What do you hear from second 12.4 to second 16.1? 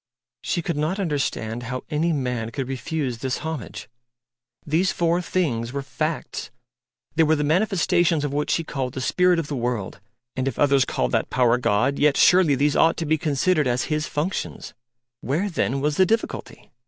these ought to be considered as His functions. Where then was the